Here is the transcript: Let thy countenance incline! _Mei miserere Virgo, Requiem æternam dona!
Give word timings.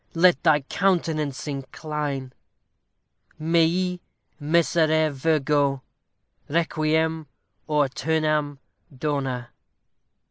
Let 0.15 0.41
thy 0.41 0.61
countenance 0.61 1.45
incline! 1.47 2.33
_Mei 3.39 3.99
miserere 4.39 5.11
Virgo, 5.11 5.83
Requiem 6.49 7.27
æternam 7.69 8.57
dona! 8.97 9.51